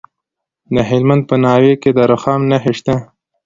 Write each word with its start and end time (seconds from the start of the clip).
د 0.73 0.75
هلمند 0.89 1.23
په 1.29 1.35
ناوې 1.43 1.73
کې 1.81 1.89
د 1.97 1.99
رخام 2.11 2.41
نښې 2.49 2.73
شته. 2.79 2.95